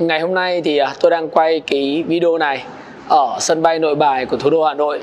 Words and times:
Ngày 0.00 0.20
hôm 0.20 0.34
nay 0.34 0.62
thì 0.64 0.78
à, 0.78 0.94
tôi 1.00 1.10
đang 1.10 1.28
quay 1.28 1.60
cái 1.66 2.04
video 2.06 2.38
này 2.38 2.64
ở 3.08 3.36
sân 3.40 3.62
bay 3.62 3.78
Nội 3.78 3.94
Bài 3.94 4.26
của 4.26 4.36
thủ 4.36 4.50
đô 4.50 4.64
Hà 4.64 4.74
Nội. 4.74 5.00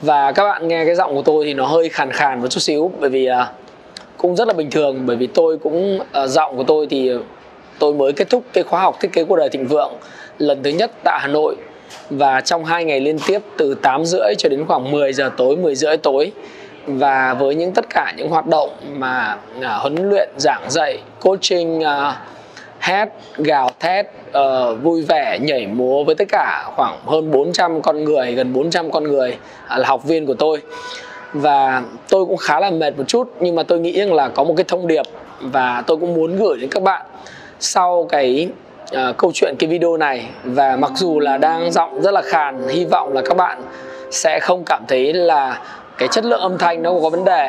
Và 0.00 0.32
các 0.32 0.44
bạn 0.44 0.68
nghe 0.68 0.84
cái 0.84 0.94
giọng 0.94 1.14
của 1.14 1.22
tôi 1.22 1.44
thì 1.44 1.54
nó 1.54 1.66
hơi 1.66 1.88
khàn 1.88 2.10
khàn 2.10 2.40
một 2.40 2.46
chút 2.48 2.60
xíu, 2.60 2.92
bởi 3.00 3.10
vì 3.10 3.26
à, 3.26 3.50
cũng 4.16 4.36
rất 4.36 4.48
là 4.48 4.54
bình 4.54 4.70
thường, 4.70 5.06
bởi 5.06 5.16
vì 5.16 5.26
tôi 5.26 5.58
cũng 5.58 5.98
à, 6.12 6.26
giọng 6.26 6.56
của 6.56 6.62
tôi 6.62 6.86
thì 6.90 7.10
tôi 7.78 7.94
mới 7.94 8.12
kết 8.12 8.30
thúc 8.30 8.44
cái 8.52 8.64
khóa 8.64 8.80
học 8.80 8.96
thiết 9.00 9.12
kế 9.12 9.24
cuộc 9.24 9.36
đời 9.36 9.48
thịnh 9.48 9.66
vượng 9.66 9.92
lần 10.38 10.62
thứ 10.62 10.70
nhất 10.70 10.90
tại 11.04 11.18
Hà 11.22 11.28
Nội. 11.28 11.56
Và 12.10 12.40
trong 12.40 12.64
hai 12.64 12.84
ngày 12.84 13.00
liên 13.00 13.18
tiếp 13.26 13.38
từ 13.56 13.74
8 13.74 14.04
rưỡi 14.04 14.34
cho 14.38 14.48
đến 14.48 14.66
khoảng 14.66 14.90
10 14.90 15.12
giờ 15.12 15.30
tối 15.36 15.56
10 15.56 15.74
rưỡi 15.74 15.96
tối. 15.96 16.32
Và 16.86 17.34
với 17.34 17.54
những 17.54 17.72
tất 17.72 17.84
cả 17.90 18.12
những 18.16 18.28
hoạt 18.28 18.46
động 18.46 18.70
mà 18.92 19.38
huấn 19.80 20.10
luyện 20.10 20.28
giảng 20.36 20.70
dạy, 20.70 20.98
coaching 21.20 21.82
hét 22.84 23.08
gào 23.36 23.70
thét 23.80 24.06
uh, 24.28 24.82
vui 24.82 25.02
vẻ 25.02 25.38
nhảy 25.42 25.66
múa 25.66 26.04
với 26.04 26.14
tất 26.14 26.24
cả 26.28 26.70
khoảng 26.76 26.98
hơn 27.06 27.30
400 27.30 27.82
con 27.82 28.04
người 28.04 28.32
gần 28.32 28.52
400 28.52 28.90
con 28.90 29.04
người 29.04 29.30
uh, 29.30 29.78
là 29.78 29.88
học 29.88 30.04
viên 30.04 30.26
của 30.26 30.34
tôi. 30.34 30.62
Và 31.32 31.82
tôi 32.08 32.26
cũng 32.26 32.36
khá 32.36 32.60
là 32.60 32.70
mệt 32.70 32.98
một 32.98 33.04
chút 33.08 33.32
nhưng 33.40 33.54
mà 33.54 33.62
tôi 33.62 33.80
nghĩ 33.80 33.98
rằng 33.98 34.14
là 34.14 34.28
có 34.28 34.44
một 34.44 34.54
cái 34.56 34.64
thông 34.68 34.86
điệp 34.86 35.06
và 35.40 35.82
tôi 35.86 35.96
cũng 35.96 36.14
muốn 36.14 36.36
gửi 36.36 36.58
đến 36.60 36.70
các 36.70 36.82
bạn 36.82 37.06
sau 37.60 38.06
cái 38.08 38.48
uh, 38.94 39.16
câu 39.16 39.30
chuyện 39.34 39.54
cái 39.58 39.70
video 39.70 39.96
này. 39.96 40.26
Và 40.44 40.76
mặc 40.76 40.92
dù 40.94 41.20
là 41.20 41.38
đang 41.38 41.72
giọng 41.72 42.02
rất 42.02 42.14
là 42.14 42.22
khàn 42.22 42.68
hy 42.68 42.84
vọng 42.84 43.12
là 43.12 43.22
các 43.22 43.36
bạn 43.36 43.62
sẽ 44.10 44.40
không 44.40 44.64
cảm 44.66 44.82
thấy 44.88 45.12
là 45.12 45.60
cái 45.98 46.08
chất 46.08 46.24
lượng 46.24 46.40
âm 46.40 46.58
thanh 46.58 46.82
nó 46.82 46.92
có 47.02 47.10
vấn 47.10 47.24
đề. 47.24 47.48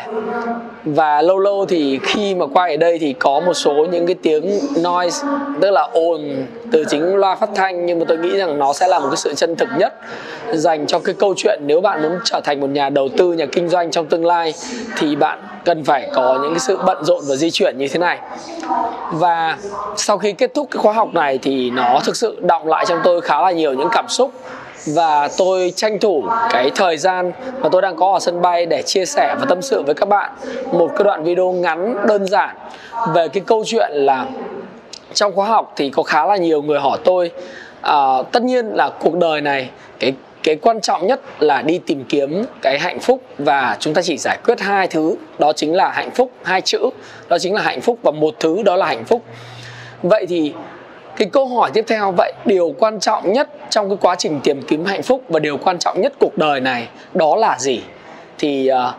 Và 0.83 1.21
lâu 1.21 1.39
lâu 1.39 1.65
thì 1.65 1.99
khi 2.03 2.35
mà 2.35 2.45
quay 2.53 2.71
ở 2.71 2.77
đây 2.77 2.99
thì 2.99 3.13
có 3.13 3.39
một 3.39 3.53
số 3.53 3.73
những 3.73 4.07
cái 4.07 4.15
tiếng 4.21 4.59
noise, 4.83 5.27
tức 5.61 5.71
là 5.71 5.81
ồn 5.81 6.45
từ 6.71 6.85
chính 6.89 7.15
loa 7.15 7.35
phát 7.35 7.49
thanh, 7.55 7.85
nhưng 7.85 7.99
mà 7.99 8.05
tôi 8.07 8.17
nghĩ 8.17 8.37
rằng 8.37 8.59
nó 8.59 8.73
sẽ 8.73 8.87
là 8.87 8.99
một 8.99 9.07
cái 9.09 9.17
sự 9.17 9.33
chân 9.33 9.55
thực 9.55 9.69
nhất 9.77 9.93
dành 10.53 10.87
cho 10.87 10.99
cái 10.99 11.15
câu 11.19 11.33
chuyện 11.37 11.59
nếu 11.65 11.81
bạn 11.81 12.01
muốn 12.01 12.19
trở 12.23 12.41
thành 12.43 12.59
một 12.59 12.69
nhà 12.69 12.89
đầu 12.89 13.09
tư, 13.17 13.33
nhà 13.33 13.45
kinh 13.45 13.69
doanh 13.69 13.91
trong 13.91 14.05
tương 14.05 14.25
lai 14.25 14.53
thì 14.97 15.15
bạn 15.15 15.39
cần 15.65 15.83
phải 15.83 16.09
có 16.13 16.39
những 16.41 16.53
cái 16.53 16.59
sự 16.59 16.77
bận 16.85 16.97
rộn 17.03 17.23
và 17.27 17.35
di 17.35 17.51
chuyển 17.51 17.77
như 17.77 17.87
thế 17.87 17.99
này. 17.99 18.19
Và 19.11 19.57
sau 19.95 20.17
khi 20.17 20.33
kết 20.33 20.53
thúc 20.53 20.67
cái 20.71 20.77
khóa 20.83 20.93
học 20.93 21.13
này 21.13 21.39
thì 21.41 21.69
nó 21.69 21.99
thực 22.05 22.15
sự 22.15 22.37
động 22.41 22.67
lại 22.67 22.85
trong 22.87 22.99
tôi 23.03 23.21
khá 23.21 23.41
là 23.41 23.51
nhiều 23.51 23.73
những 23.73 23.89
cảm 23.91 24.07
xúc 24.07 24.31
và 24.85 25.29
tôi 25.37 25.73
tranh 25.75 25.99
thủ 25.99 26.23
cái 26.49 26.71
thời 26.75 26.97
gian 26.97 27.31
mà 27.59 27.69
tôi 27.71 27.81
đang 27.81 27.95
có 27.95 28.13
ở 28.13 28.19
sân 28.19 28.41
bay 28.41 28.65
để 28.65 28.81
chia 28.81 29.05
sẻ 29.05 29.35
và 29.39 29.45
tâm 29.49 29.61
sự 29.61 29.83
với 29.83 29.95
các 29.95 30.09
bạn 30.09 30.31
một 30.71 30.91
cái 30.97 31.03
đoạn 31.03 31.23
video 31.23 31.51
ngắn 31.51 32.07
đơn 32.07 32.25
giản 32.25 32.55
về 33.13 33.27
cái 33.27 33.43
câu 33.47 33.63
chuyện 33.65 33.91
là 33.91 34.25
trong 35.13 35.35
khóa 35.35 35.47
học 35.47 35.73
thì 35.75 35.89
có 35.89 36.03
khá 36.03 36.25
là 36.25 36.37
nhiều 36.37 36.61
người 36.61 36.79
hỏi 36.79 36.97
tôi 37.03 37.31
à, 37.81 38.23
tất 38.31 38.43
nhiên 38.43 38.65
là 38.65 38.89
cuộc 38.99 39.15
đời 39.15 39.41
này 39.41 39.69
cái 39.99 40.13
cái 40.45 40.55
quan 40.55 40.81
trọng 40.81 41.07
nhất 41.07 41.21
là 41.39 41.61
đi 41.61 41.79
tìm 41.85 42.03
kiếm 42.09 42.45
cái 42.61 42.79
hạnh 42.79 42.99
phúc 42.99 43.21
và 43.37 43.77
chúng 43.79 43.93
ta 43.93 44.01
chỉ 44.01 44.17
giải 44.17 44.37
quyết 44.45 44.59
hai 44.59 44.87
thứ 44.87 45.15
đó 45.39 45.53
chính 45.53 45.75
là 45.75 45.89
hạnh 45.89 46.11
phúc 46.11 46.31
hai 46.43 46.61
chữ 46.61 46.89
đó 47.29 47.37
chính 47.39 47.53
là 47.53 47.61
hạnh 47.61 47.81
phúc 47.81 47.99
và 48.01 48.11
một 48.11 48.35
thứ 48.39 48.63
đó 48.63 48.75
là 48.75 48.85
hạnh 48.85 49.05
phúc. 49.05 49.23
Vậy 50.03 50.25
thì 50.29 50.53
cái 51.17 51.29
câu 51.33 51.47
hỏi 51.47 51.71
tiếp 51.73 51.85
theo 51.87 52.13
vậy 52.17 52.33
điều 52.45 52.75
quan 52.79 52.99
trọng 52.99 53.33
nhất 53.33 53.49
trong 53.69 53.89
cái 53.89 53.97
quá 54.01 54.15
trình 54.15 54.39
tìm 54.43 54.61
kiếm 54.61 54.85
hạnh 54.85 55.03
phúc 55.03 55.21
và 55.29 55.39
điều 55.39 55.57
quan 55.57 55.79
trọng 55.79 56.01
nhất 56.01 56.13
cuộc 56.19 56.37
đời 56.37 56.59
này 56.59 56.87
đó 57.13 57.35
là 57.35 57.59
gì? 57.59 57.81
Thì 58.37 58.71
uh, 58.71 58.95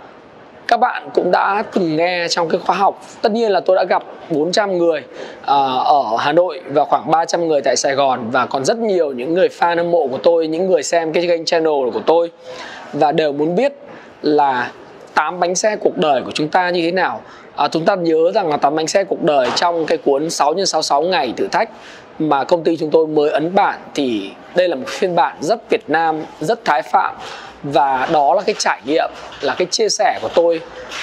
các 0.68 0.80
bạn 0.80 1.08
cũng 1.14 1.30
đã 1.30 1.62
từng 1.72 1.96
nghe 1.96 2.26
trong 2.28 2.48
cái 2.48 2.60
khóa 2.60 2.76
học 2.76 3.02
tất 3.22 3.32
nhiên 3.32 3.50
là 3.50 3.60
tôi 3.60 3.76
đã 3.76 3.84
gặp 3.84 4.02
400 4.30 4.78
người 4.78 5.00
uh, 5.40 5.46
ở 5.86 6.16
Hà 6.18 6.32
Nội 6.32 6.60
và 6.66 6.84
khoảng 6.84 7.10
300 7.10 7.48
người 7.48 7.60
tại 7.62 7.76
Sài 7.76 7.94
Gòn 7.94 8.30
và 8.30 8.46
còn 8.46 8.64
rất 8.64 8.78
nhiều 8.78 9.12
những 9.12 9.34
người 9.34 9.48
fan 9.48 9.76
hâm 9.76 9.90
mộ 9.90 10.06
của 10.06 10.18
tôi 10.18 10.46
những 10.46 10.66
người 10.66 10.82
xem 10.82 11.12
cái 11.12 11.26
kênh 11.26 11.44
channel 11.44 11.90
của 11.92 12.00
tôi 12.06 12.30
và 12.92 13.12
đều 13.12 13.32
muốn 13.32 13.54
biết 13.54 13.72
là 14.22 14.70
tám 15.14 15.40
bánh 15.40 15.54
xe 15.54 15.76
cuộc 15.76 15.96
đời 15.96 16.22
của 16.22 16.30
chúng 16.34 16.48
ta 16.48 16.70
như 16.70 16.82
thế 16.82 16.92
nào. 16.92 17.20
À, 17.56 17.68
chúng 17.68 17.84
ta 17.84 17.94
nhớ 17.94 18.32
rằng 18.34 18.48
là 18.48 18.56
tám 18.56 18.76
bánh 18.76 18.86
xe 18.86 19.04
cuộc 19.04 19.22
đời 19.22 19.48
trong 19.54 19.86
cái 19.86 19.98
cuốn 19.98 20.30
6 20.30 20.54
x 20.54 20.56
66 20.56 21.02
ngày 21.02 21.34
thử 21.36 21.48
thách 21.48 21.70
mà 22.18 22.44
công 22.44 22.64
ty 22.64 22.76
chúng 22.76 22.90
tôi 22.90 23.06
mới 23.06 23.30
ấn 23.30 23.54
bản 23.54 23.78
thì 23.94 24.30
đây 24.54 24.68
là 24.68 24.76
một 24.76 24.88
phiên 24.88 25.14
bản 25.14 25.36
rất 25.40 25.70
Việt 25.70 25.90
Nam, 25.90 26.22
rất 26.40 26.64
thái 26.64 26.82
phạm. 26.82 27.14
Và 27.62 28.08
đó 28.12 28.34
là 28.34 28.42
cái 28.42 28.54
trải 28.58 28.80
nghiệm 28.84 29.10
là 29.40 29.54
cái 29.58 29.66
chia 29.70 29.88
sẻ 29.88 30.18
của 30.22 30.28
tôi 30.34 30.60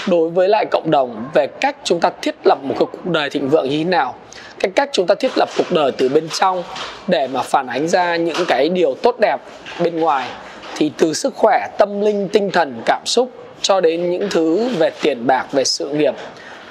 đối 0.07 0.29
với 0.29 0.49
lại 0.49 0.65
cộng 0.71 0.91
đồng 0.91 1.25
về 1.33 1.47
cách 1.47 1.75
chúng 1.83 1.99
ta 1.99 2.11
thiết 2.21 2.35
lập 2.45 2.57
một 2.63 2.75
cái 2.79 2.87
cuộc 2.91 3.05
đời 3.05 3.29
thịnh 3.29 3.49
vượng 3.49 3.69
như 3.69 3.77
thế 3.77 3.83
nào. 3.83 4.15
Cái 4.59 4.71
cách 4.75 4.89
chúng 4.93 5.07
ta 5.07 5.15
thiết 5.15 5.31
lập 5.35 5.49
cuộc 5.57 5.71
đời 5.71 5.91
từ 5.91 6.09
bên 6.09 6.29
trong 6.29 6.63
để 7.07 7.27
mà 7.27 7.41
phản 7.41 7.67
ánh 7.67 7.87
ra 7.87 8.15
những 8.15 8.45
cái 8.47 8.69
điều 8.69 8.95
tốt 9.01 9.15
đẹp 9.19 9.37
bên 9.83 9.99
ngoài. 9.99 10.27
Thì 10.75 10.91
từ 10.97 11.13
sức 11.13 11.33
khỏe 11.35 11.67
tâm 11.77 12.01
linh 12.01 12.29
tinh 12.29 12.51
thần 12.51 12.81
cảm 12.85 13.01
xúc 13.05 13.29
cho 13.61 13.81
đến 13.81 14.11
những 14.11 14.27
thứ 14.31 14.69
về 14.77 14.91
tiền 15.01 15.27
bạc 15.27 15.45
về 15.51 15.63
sự 15.63 15.89
nghiệp 15.89 16.13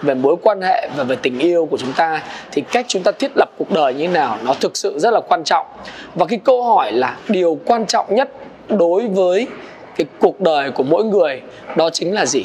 về 0.02 0.14
mối 0.14 0.36
quan 0.42 0.60
hệ 0.60 0.88
và 0.96 1.04
về 1.04 1.16
tình 1.22 1.38
yêu 1.38 1.66
của 1.70 1.78
chúng 1.78 1.92
ta, 1.92 2.22
thì 2.52 2.62
cách 2.72 2.84
chúng 2.88 3.02
ta 3.02 3.12
thiết 3.12 3.30
lập 3.36 3.50
cuộc 3.58 3.70
đời 3.70 3.94
như 3.94 4.06
thế 4.06 4.12
nào 4.12 4.38
nó 4.44 4.54
thực 4.54 4.76
sự 4.76 4.98
rất 4.98 5.12
là 5.12 5.20
quan 5.28 5.44
trọng. 5.44 5.66
Và 6.14 6.26
cái 6.26 6.40
câu 6.44 6.62
hỏi 6.62 6.92
là 6.92 7.16
điều 7.28 7.58
quan 7.64 7.86
trọng 7.86 8.14
nhất 8.14 8.30
đối 8.68 9.08
với 9.08 9.46
cái 9.96 10.06
cuộc 10.18 10.40
đời 10.40 10.70
của 10.70 10.82
mỗi 10.82 11.04
người 11.04 11.40
đó 11.76 11.90
chính 11.90 12.14
là 12.14 12.26
gì? 12.26 12.44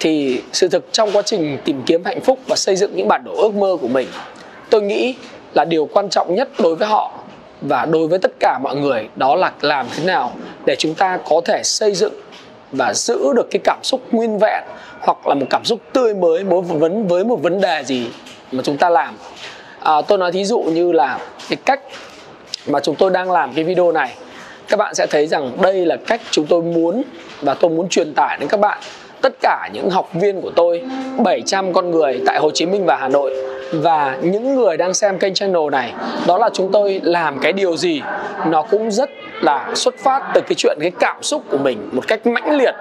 Thì 0.00 0.42
sự 0.52 0.68
thực 0.68 0.92
trong 0.92 1.10
quá 1.12 1.22
trình 1.22 1.58
tìm 1.64 1.82
kiếm 1.86 2.04
hạnh 2.04 2.20
phúc 2.20 2.38
và 2.48 2.56
xây 2.56 2.76
dựng 2.76 2.96
những 2.96 3.08
bản 3.08 3.24
đồ 3.24 3.32
ước 3.36 3.54
mơ 3.54 3.76
của 3.80 3.88
mình, 3.88 4.08
tôi 4.70 4.82
nghĩ 4.82 5.14
là 5.54 5.64
điều 5.64 5.88
quan 5.92 6.08
trọng 6.08 6.34
nhất 6.34 6.48
đối 6.58 6.76
với 6.76 6.88
họ 6.88 7.12
và 7.60 7.86
đối 7.86 8.08
với 8.08 8.18
tất 8.18 8.32
cả 8.40 8.58
mọi 8.62 8.76
người 8.76 9.08
đó 9.16 9.34
là 9.34 9.52
làm 9.60 9.86
thế 9.96 10.04
nào 10.04 10.32
để 10.66 10.76
chúng 10.78 10.94
ta 10.94 11.18
có 11.28 11.40
thể 11.44 11.60
xây 11.64 11.92
dựng 11.92 12.12
và 12.72 12.94
giữ 12.94 13.32
được 13.36 13.48
cái 13.50 13.60
cảm 13.64 13.78
xúc 13.82 14.00
nguyên 14.10 14.38
vẹn 14.38 14.64
hoặc 15.04 15.26
là 15.26 15.34
một 15.34 15.46
cảm 15.50 15.64
xúc 15.64 15.80
tươi 15.92 16.14
mới 16.14 16.44
với 16.44 16.62
một 16.62 16.62
vấn 16.62 17.06
với 17.06 17.24
một 17.24 17.42
vấn 17.42 17.60
đề 17.60 17.82
gì 17.84 18.06
mà 18.52 18.62
chúng 18.62 18.76
ta 18.76 18.90
làm. 18.90 19.14
À, 19.80 20.02
tôi 20.08 20.18
nói 20.18 20.32
thí 20.32 20.44
dụ 20.44 20.60
như 20.60 20.92
là 20.92 21.18
cái 21.48 21.56
cách 21.64 21.80
mà 22.66 22.80
chúng 22.80 22.94
tôi 22.94 23.10
đang 23.10 23.30
làm 23.30 23.52
cái 23.54 23.64
video 23.64 23.92
này. 23.92 24.14
Các 24.68 24.76
bạn 24.76 24.94
sẽ 24.94 25.06
thấy 25.10 25.26
rằng 25.26 25.50
đây 25.62 25.86
là 25.86 25.96
cách 26.06 26.20
chúng 26.30 26.46
tôi 26.46 26.62
muốn 26.62 27.02
và 27.40 27.54
tôi 27.54 27.70
muốn 27.70 27.88
truyền 27.88 28.14
tải 28.14 28.36
đến 28.40 28.48
các 28.48 28.60
bạn. 28.60 28.78
Tất 29.20 29.32
cả 29.40 29.70
những 29.72 29.90
học 29.90 30.10
viên 30.14 30.40
của 30.40 30.50
tôi 30.50 30.82
700 31.18 31.72
con 31.72 31.90
người 31.90 32.20
tại 32.26 32.38
Hồ 32.38 32.50
Chí 32.50 32.66
Minh 32.66 32.84
và 32.84 32.96
Hà 32.96 33.08
Nội 33.08 33.34
và 33.72 34.18
những 34.22 34.54
người 34.54 34.76
đang 34.76 34.94
xem 34.94 35.18
kênh 35.18 35.34
channel 35.34 35.70
này 35.72 35.92
đó 36.26 36.38
là 36.38 36.50
chúng 36.52 36.72
tôi 36.72 37.00
làm 37.04 37.38
cái 37.38 37.52
điều 37.52 37.76
gì 37.76 38.02
nó 38.46 38.62
cũng 38.62 38.90
rất 38.90 39.10
là 39.44 39.70
xuất 39.74 39.98
phát 39.98 40.22
từ 40.34 40.40
cái 40.40 40.54
chuyện 40.54 40.78
cái 40.80 40.90
cảm 41.00 41.22
xúc 41.22 41.42
của 41.50 41.58
mình 41.58 41.88
một 41.92 42.08
cách 42.08 42.26
mãnh 42.26 42.56
liệt, 42.56 42.74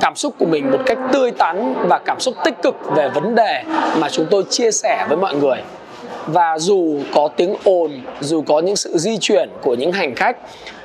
cảm 0.00 0.16
xúc 0.16 0.34
của 0.38 0.46
mình 0.46 0.70
một 0.70 0.78
cách 0.86 0.98
tươi 1.12 1.30
tắn 1.30 1.74
và 1.88 1.98
cảm 1.98 2.20
xúc 2.20 2.34
tích 2.44 2.54
cực 2.62 2.74
về 2.96 3.08
vấn 3.08 3.34
đề 3.34 3.62
mà 3.98 4.08
chúng 4.08 4.26
tôi 4.30 4.44
chia 4.50 4.70
sẻ 4.70 5.06
với 5.08 5.16
mọi 5.16 5.34
người. 5.34 5.58
Và 6.26 6.58
dù 6.58 7.00
có 7.14 7.28
tiếng 7.36 7.54
ồn, 7.64 8.00
dù 8.20 8.42
có 8.46 8.60
những 8.60 8.76
sự 8.76 8.98
di 8.98 9.18
chuyển 9.18 9.48
của 9.62 9.74
những 9.74 9.92
hành 9.92 10.14
khách 10.14 10.36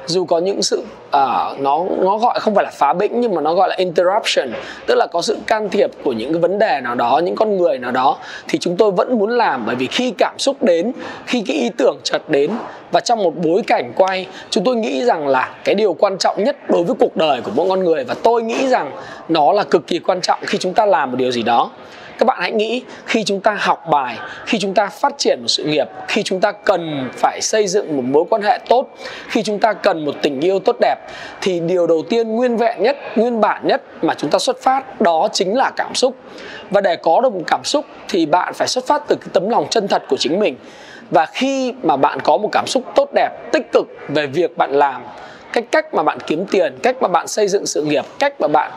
dù 0.05 0.25
có 0.25 0.39
những 0.39 0.63
sự 0.63 0.79
uh, 1.07 1.59
nó 1.59 1.85
nó 2.01 2.17
gọi 2.17 2.39
không 2.39 2.55
phải 2.55 2.63
là 2.63 2.71
phá 2.73 2.93
bĩnh 2.93 3.21
nhưng 3.21 3.35
mà 3.35 3.41
nó 3.41 3.53
gọi 3.53 3.69
là 3.69 3.75
interruption 3.75 4.53
tức 4.87 4.95
là 4.95 5.07
có 5.11 5.21
sự 5.21 5.37
can 5.47 5.69
thiệp 5.69 5.91
của 6.03 6.13
những 6.13 6.33
cái 6.33 6.39
vấn 6.39 6.59
đề 6.59 6.81
nào 6.83 6.95
đó 6.95 7.21
những 7.23 7.35
con 7.35 7.57
người 7.57 7.79
nào 7.79 7.91
đó 7.91 8.17
thì 8.47 8.59
chúng 8.59 8.77
tôi 8.77 8.91
vẫn 8.91 9.19
muốn 9.19 9.29
làm. 9.29 9.65
Bởi 9.65 9.75
vì 9.75 9.87
khi 9.87 10.13
cảm 10.17 10.35
xúc 10.39 10.63
đến 10.63 10.91
khi 11.25 11.43
cái 11.47 11.57
ý 11.57 11.69
tưởng 11.77 11.97
chợt 12.03 12.29
đến 12.29 12.51
và 12.91 12.99
trong 12.99 13.23
một 13.23 13.33
bối 13.35 13.61
cảnh 13.67 13.93
quay 13.95 14.27
chúng 14.49 14.63
tôi 14.63 14.75
nghĩ 14.75 15.05
rằng 15.05 15.27
là 15.27 15.53
cái 15.63 15.75
điều 15.75 15.93
quan 15.93 16.17
trọng 16.17 16.43
nhất 16.43 16.69
đối 16.69 16.83
với 16.83 16.95
cuộc 16.99 17.17
đời 17.17 17.41
của 17.41 17.51
mỗi 17.55 17.69
con 17.69 17.83
người 17.83 18.03
và 18.03 18.15
tôi 18.23 18.43
nghĩ 18.43 18.67
rằng 18.67 18.91
nó 19.29 19.51
là 19.51 19.63
cực 19.63 19.87
kỳ 19.87 19.99
quan 19.99 20.21
trọng 20.21 20.39
khi 20.41 20.57
chúng 20.57 20.73
ta 20.73 20.85
làm 20.85 21.11
một 21.11 21.17
điều 21.17 21.31
gì 21.31 21.43
đó 21.43 21.71
các 22.23 22.27
bạn 22.27 22.37
hãy 22.41 22.51
nghĩ, 22.51 22.83
khi 23.05 23.23
chúng 23.23 23.41
ta 23.41 23.57
học 23.59 23.83
bài, 23.91 24.17
khi 24.45 24.59
chúng 24.59 24.73
ta 24.73 24.87
phát 24.87 25.13
triển 25.17 25.39
một 25.41 25.47
sự 25.47 25.63
nghiệp, 25.63 25.87
khi 26.07 26.23
chúng 26.23 26.41
ta 26.41 26.51
cần 26.51 27.09
phải 27.13 27.41
xây 27.41 27.67
dựng 27.67 27.97
một 27.97 28.03
mối 28.05 28.23
quan 28.29 28.41
hệ 28.41 28.59
tốt, 28.69 28.87
khi 29.27 29.43
chúng 29.43 29.59
ta 29.59 29.73
cần 29.73 30.05
một 30.05 30.15
tình 30.21 30.41
yêu 30.41 30.59
tốt 30.59 30.75
đẹp, 30.81 30.95
thì 31.41 31.59
điều 31.59 31.87
đầu 31.87 32.03
tiên 32.09 32.35
nguyên 32.35 32.57
vẹn 32.57 32.83
nhất, 32.83 32.97
nguyên 33.15 33.41
bản 33.41 33.67
nhất 33.67 33.81
mà 34.01 34.13
chúng 34.13 34.29
ta 34.29 34.39
xuất 34.39 34.61
phát, 34.61 35.01
đó 35.01 35.27
chính 35.33 35.57
là 35.57 35.71
cảm 35.75 35.95
xúc. 35.95 36.15
Và 36.69 36.81
để 36.81 36.95
có 36.95 37.21
được 37.21 37.33
một 37.33 37.43
cảm 37.47 37.63
xúc 37.63 37.85
thì 38.09 38.25
bạn 38.25 38.53
phải 38.53 38.67
xuất 38.67 38.87
phát 38.87 39.03
từ 39.07 39.15
cái 39.15 39.29
tấm 39.33 39.49
lòng 39.49 39.67
chân 39.69 39.87
thật 39.87 40.03
của 40.09 40.17
chính 40.19 40.39
mình. 40.39 40.55
Và 41.11 41.25
khi 41.25 41.73
mà 41.83 41.97
bạn 41.97 42.19
có 42.19 42.37
một 42.37 42.49
cảm 42.51 42.67
xúc 42.67 42.83
tốt 42.95 43.09
đẹp, 43.15 43.29
tích 43.51 43.71
cực 43.71 43.87
về 44.07 44.27
việc 44.27 44.57
bạn 44.57 44.71
làm 44.71 45.03
cách 45.53 45.65
cách 45.71 45.93
mà 45.93 46.03
bạn 46.03 46.17
kiếm 46.27 46.45
tiền, 46.45 46.77
cách 46.83 46.95
mà 47.01 47.07
bạn 47.07 47.27
xây 47.27 47.47
dựng 47.47 47.65
sự 47.65 47.83
nghiệp, 47.83 48.05
cách 48.19 48.41
mà 48.41 48.47
bạn 48.47 48.71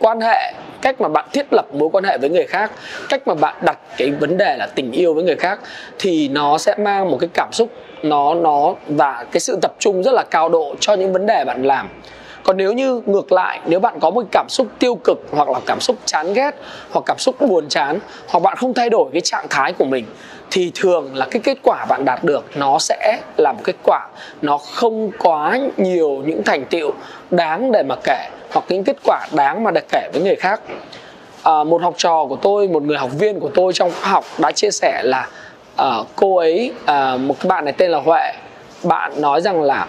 quan 0.00 0.20
hệ, 0.20 0.52
cách 0.82 1.00
mà 1.00 1.08
bạn 1.08 1.24
thiết 1.32 1.52
lập 1.52 1.66
mối 1.74 1.88
quan 1.92 2.04
hệ 2.04 2.18
với 2.18 2.30
người 2.30 2.46
khác, 2.46 2.70
cách 3.08 3.28
mà 3.28 3.34
bạn 3.34 3.54
đặt 3.62 3.78
cái 3.96 4.10
vấn 4.10 4.36
đề 4.36 4.56
là 4.56 4.66
tình 4.74 4.92
yêu 4.92 5.14
với 5.14 5.24
người 5.24 5.36
khác 5.36 5.60
thì 5.98 6.28
nó 6.28 6.58
sẽ 6.58 6.74
mang 6.78 7.10
một 7.10 7.16
cái 7.20 7.28
cảm 7.34 7.48
xúc, 7.52 7.68
nó 8.02 8.34
nó 8.34 8.74
và 8.86 9.24
cái 9.32 9.40
sự 9.40 9.58
tập 9.62 9.74
trung 9.78 10.02
rất 10.02 10.12
là 10.12 10.24
cao 10.30 10.48
độ 10.48 10.74
cho 10.80 10.94
những 10.94 11.12
vấn 11.12 11.26
đề 11.26 11.44
bạn 11.44 11.62
làm. 11.62 11.88
Còn 12.44 12.56
nếu 12.56 12.72
như 12.72 13.02
ngược 13.06 13.32
lại, 13.32 13.60
nếu 13.66 13.80
bạn 13.80 14.00
có 14.00 14.10
một 14.10 14.26
cảm 14.32 14.46
xúc 14.48 14.66
tiêu 14.78 14.94
cực 15.04 15.18
hoặc 15.30 15.48
là 15.48 15.60
cảm 15.66 15.80
xúc 15.80 15.96
chán 16.04 16.34
ghét 16.34 16.50
hoặc 16.90 17.02
cảm 17.06 17.18
xúc 17.18 17.40
buồn 17.40 17.68
chán 17.68 17.98
hoặc 18.28 18.40
bạn 18.40 18.56
không 18.56 18.74
thay 18.74 18.90
đổi 18.90 19.10
cái 19.12 19.20
trạng 19.20 19.46
thái 19.50 19.72
của 19.72 19.84
mình 19.84 20.04
thì 20.50 20.72
thường 20.74 21.14
là 21.14 21.26
cái 21.30 21.40
kết 21.44 21.58
quả 21.62 21.86
bạn 21.88 22.04
đạt 22.04 22.24
được 22.24 22.44
nó 22.54 22.78
sẽ 22.78 23.20
là 23.36 23.52
một 23.52 23.60
kết 23.64 23.76
quả. 23.82 24.08
Nó 24.42 24.58
không 24.58 25.10
quá 25.18 25.58
nhiều 25.76 26.22
những 26.26 26.42
thành 26.44 26.64
tựu 26.64 26.90
đáng 27.30 27.72
để 27.72 27.82
mà 27.82 27.96
kể 28.04 28.28
hoặc 28.52 28.64
những 28.68 28.84
kết 28.84 28.96
quả 29.04 29.26
đáng 29.32 29.64
mà 29.64 29.70
được 29.70 29.84
kể 29.92 30.08
với 30.12 30.22
người 30.22 30.36
khác. 30.36 30.60
À, 31.42 31.64
một 31.64 31.82
học 31.82 31.94
trò 31.96 32.26
của 32.28 32.36
tôi 32.36 32.68
một 32.68 32.82
người 32.82 32.98
học 32.98 33.10
viên 33.18 33.40
của 33.40 33.50
tôi 33.54 33.72
trong 33.72 33.90
khóa 34.00 34.10
học 34.10 34.24
đã 34.38 34.52
chia 34.52 34.70
sẻ 34.70 35.02
là 35.04 35.28
à, 35.76 35.96
cô 36.16 36.36
ấy 36.36 36.72
à, 36.84 37.16
một 37.16 37.36
bạn 37.44 37.64
này 37.64 37.74
tên 37.76 37.90
là 37.90 37.98
huệ. 37.98 38.32
Bạn 38.82 39.20
nói 39.20 39.40
rằng 39.40 39.62
là 39.62 39.86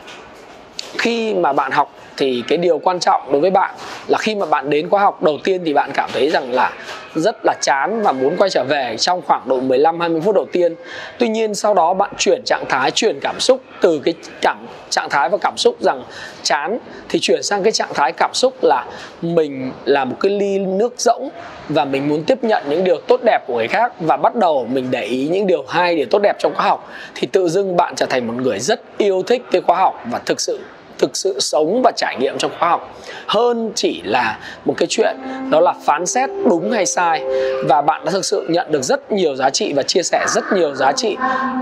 khi 0.98 1.34
mà 1.34 1.54
bạn 1.54 1.72
học 1.72 1.94
thì 2.18 2.44
cái 2.48 2.58
điều 2.58 2.80
quan 2.80 3.00
trọng 3.00 3.32
đối 3.32 3.42
với 3.42 3.52
bạn 3.52 3.76
là 4.08 4.18
khi 4.18 4.36
mà 4.36 4.46
bạn 4.46 4.70
đến 4.70 4.90
khóa 4.90 5.02
học 5.02 5.24
đầu 5.24 5.38
tiên 5.44 5.62
thì 5.66 5.74
bạn 5.74 5.92
cảm 5.94 6.10
thấy 6.14 6.30
rằng 6.30 6.54
là 6.54 6.72
rất 7.16 7.36
là 7.44 7.54
chán 7.62 8.02
và 8.02 8.12
muốn 8.12 8.38
quay 8.38 8.50
trở 8.50 8.64
về 8.64 8.96
trong 9.00 9.22
khoảng 9.22 9.42
độ 9.46 9.60
15 9.60 10.00
20 10.00 10.22
phút 10.22 10.36
đầu 10.36 10.46
tiên. 10.52 10.76
Tuy 11.20 11.28
nhiên 11.28 11.56
sau 11.56 11.74
đó 11.74 11.94
bạn 11.94 12.12
chuyển 12.18 12.42
trạng 12.46 12.64
thái, 12.70 12.92
chuyển 12.92 13.20
cảm 13.22 13.40
xúc 13.40 13.62
từ 13.82 14.00
cái 14.00 14.14
cảm 14.42 14.58
trạng 14.90 15.10
thái 15.10 15.30
và 15.30 15.38
cảm 15.42 15.58
xúc 15.58 15.76
rằng 15.80 16.04
chán 16.44 16.80
thì 17.10 17.20
chuyển 17.20 17.44
sang 17.44 17.64
cái 17.64 17.72
trạng 17.72 17.94
thái 17.94 18.12
cảm 18.12 18.32
xúc 18.34 18.64
là 18.64 18.86
mình 19.22 19.72
là 19.86 20.06
một 20.06 20.16
cái 20.20 20.32
ly 20.32 20.60
nước 20.60 20.94
rỗng 20.98 21.30
và 21.70 21.86
mình 21.86 22.10
muốn 22.10 22.24
tiếp 22.24 22.44
nhận 22.44 22.64
những 22.70 22.84
điều 22.84 22.98
tốt 23.08 23.20
đẹp 23.24 23.40
của 23.48 23.56
người 23.56 23.68
khác 23.68 23.94
và 24.00 24.18
bắt 24.18 24.36
đầu 24.36 24.68
mình 24.72 24.88
để 24.92 25.04
ý 25.04 25.28
những 25.28 25.48
điều 25.48 25.66
hay 25.68 25.96
điều 25.96 26.06
tốt 26.12 26.20
đẹp 26.24 26.36
trong 26.40 26.56
khóa 26.56 26.66
học 26.66 26.90
thì 27.16 27.28
tự 27.32 27.48
dưng 27.48 27.78
bạn 27.78 27.96
trở 27.96 28.06
thành 28.06 28.28
một 28.28 28.34
người 28.38 28.60
rất 28.60 28.82
yêu 28.98 29.24
thích 29.28 29.42
cái 29.52 29.62
khóa 29.62 29.78
học 29.78 30.04
và 30.12 30.20
thực 30.26 30.42
sự 30.42 30.60
thực 31.02 31.18
sự 31.18 31.40
sống 31.40 31.82
và 31.84 31.92
trải 31.96 32.18
nghiệm 32.20 32.38
trong 32.38 32.52
khoa 32.60 32.70
học 32.70 32.96
hơn 33.28 33.72
chỉ 33.76 34.02
là 34.06 34.40
một 34.66 34.74
cái 34.78 34.88
chuyện 34.90 35.18
đó 35.50 35.60
là 35.60 35.74
phán 35.86 36.06
xét 36.06 36.30
đúng 36.50 36.72
hay 36.72 36.86
sai. 36.86 37.24
Và 37.70 37.82
bạn 37.82 38.06
đã 38.06 38.12
thực 38.12 38.26
sự 38.26 38.46
nhận 38.50 38.72
được 38.72 38.84
rất 38.84 39.12
nhiều 39.12 39.36
giá 39.36 39.50
trị 39.50 39.74
và 39.74 39.84
chia 39.84 40.04
sẻ 40.04 40.26
rất 40.28 40.44
nhiều 40.54 40.76
giá 40.76 40.92
trị 40.92 41.18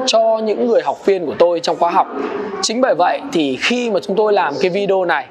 cho 0.05 0.37
những 0.43 0.67
người 0.67 0.81
học 0.81 1.05
viên 1.05 1.25
của 1.25 1.35
tôi 1.39 1.59
trong 1.59 1.77
khóa 1.79 1.89
học. 1.89 2.07
Chính 2.61 2.81
bởi 2.81 2.95
vậy 2.97 3.19
thì 3.31 3.57
khi 3.61 3.89
mà 3.89 3.99
chúng 3.99 4.15
tôi 4.15 4.33
làm 4.33 4.53
cái 4.61 4.69
video 4.69 5.05
này, 5.05 5.25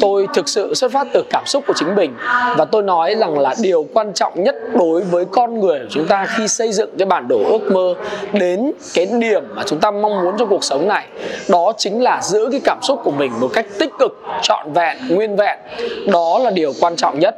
tôi 0.00 0.26
thực 0.34 0.48
sự 0.48 0.74
xuất 0.74 0.92
phát 0.92 1.06
từ 1.12 1.24
cảm 1.30 1.42
xúc 1.46 1.64
của 1.66 1.74
chính 1.76 1.94
mình. 1.94 2.14
Và 2.56 2.64
tôi 2.64 2.82
nói 2.82 3.14
rằng 3.14 3.38
là 3.38 3.54
điều 3.62 3.86
quan 3.94 4.12
trọng 4.14 4.44
nhất 4.44 4.56
đối 4.74 5.00
với 5.00 5.24
con 5.24 5.60
người 5.60 5.78
của 5.78 5.88
chúng 5.90 6.06
ta 6.06 6.26
khi 6.36 6.48
xây 6.48 6.72
dựng 6.72 6.90
cái 6.98 7.06
bản 7.06 7.28
đồ 7.28 7.38
ước 7.44 7.72
mơ 7.72 7.94
đến 8.32 8.72
cái 8.94 9.06
điểm 9.06 9.42
mà 9.54 9.62
chúng 9.66 9.80
ta 9.80 9.90
mong 9.90 10.22
muốn 10.22 10.34
trong 10.38 10.48
cuộc 10.48 10.64
sống 10.64 10.88
này, 10.88 11.06
đó 11.48 11.72
chính 11.78 12.02
là 12.02 12.20
giữ 12.22 12.48
cái 12.50 12.60
cảm 12.64 12.78
xúc 12.82 13.00
của 13.04 13.10
mình 13.10 13.32
một 13.42 13.50
cách 13.54 13.66
tích 13.78 13.90
cực, 13.98 14.22
trọn 14.42 14.72
vẹn, 14.72 14.96
nguyên 15.08 15.36
vẹn. 15.36 15.58
Đó 16.06 16.38
là 16.42 16.50
điều 16.50 16.72
quan 16.80 16.96
trọng 16.96 17.18
nhất. 17.18 17.36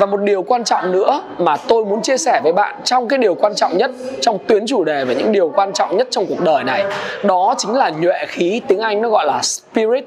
Và 0.00 0.06
một 0.06 0.16
điều 0.16 0.42
quan 0.42 0.64
trọng 0.64 0.92
nữa 0.92 1.22
mà 1.38 1.56
tôi 1.56 1.84
muốn 1.84 2.02
chia 2.02 2.18
sẻ 2.18 2.40
với 2.42 2.52
bạn 2.52 2.74
trong 2.84 3.08
cái 3.08 3.18
điều 3.18 3.34
quan 3.34 3.54
trọng 3.54 3.78
nhất, 3.78 3.90
trong 4.20 4.38
tuyến 4.46 4.66
chủ 4.66 4.84
đề 4.84 5.04
về 5.04 5.14
những 5.14 5.32
điều 5.32 5.52
quan 5.56 5.72
trọng 5.72 5.96
nhất 5.96 6.08
trong 6.10 6.26
cuộc 6.26 6.40
đời 6.40 6.64
này, 6.64 6.84
đó 7.22 7.54
chính 7.58 7.74
là 7.74 7.90
nhuệ 7.90 8.26
khí, 8.28 8.60
tiếng 8.68 8.78
anh 8.78 9.02
nó 9.02 9.08
gọi 9.08 9.26
là 9.26 9.42
spirit. 9.42 10.04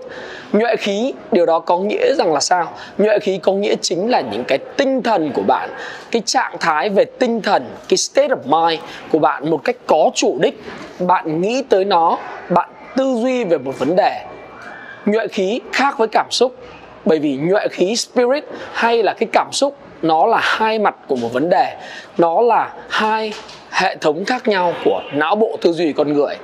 Nhuệ 0.54 0.76
khí, 0.76 1.14
điều 1.32 1.46
đó 1.46 1.60
có 1.60 1.78
nghĩa 1.78 2.14
rằng 2.14 2.34
là 2.34 2.40
sao? 2.40 2.68
Nhuệ 2.98 3.20
khí 3.20 3.40
có 3.44 3.52
nghĩa 3.52 3.76
chính 3.82 4.10
là 4.10 4.22
những 4.22 4.44
cái 4.44 4.58
tinh 4.58 5.04
thần 5.04 5.32
của 5.34 5.44
bạn, 5.48 5.70
cái 6.12 6.22
trạng 6.26 6.56
thái 6.60 6.90
về 6.90 7.06
tinh 7.06 7.42
thần, 7.42 7.66
cái 7.90 7.98
state 7.98 8.28
of 8.28 8.68
mind 8.68 8.82
của 9.12 9.20
bạn 9.20 9.50
một 9.50 9.62
cách 9.64 9.76
có 9.88 10.12
chủ 10.16 10.38
đích. 10.42 10.64
Bạn 11.00 11.42
nghĩ 11.42 11.64
tới 11.70 11.86
nó, 11.86 12.18
bạn 12.50 12.70
tư 12.98 13.16
duy 13.16 13.44
về 13.44 13.58
một 13.58 13.80
vấn 13.80 13.96
đề 13.96 14.22
nhuệ 15.12 15.28
khí 15.28 15.62
khác 15.74 15.98
với 15.98 16.08
cảm 16.08 16.28
xúc. 16.32 16.56
Bởi 17.06 17.20
vì 17.20 17.36
nhuệ 17.36 17.68
khí 17.72 17.96
spirit 17.96 18.44
hay 18.74 19.04
là 19.04 19.14
cái 19.14 19.30
cảm 19.34 19.48
xúc, 19.52 19.76
nó 20.02 20.26
là 20.26 20.40
hai 20.42 20.80
mặt 20.80 20.96
của 21.08 21.16
một 21.16 21.34
vấn 21.34 21.50
đề. 21.50 21.76
Nó 22.18 22.42
là 22.42 22.74
hai 22.90 23.34
hệ 23.72 23.96
thống 23.96 24.26
khác 24.26 24.48
nhau 24.48 24.74
của 24.86 25.02
não 25.14 25.36
bộ 25.36 25.58
tư 25.62 25.74
duy 25.74 25.94
con 25.94 26.14
người. 26.14 26.36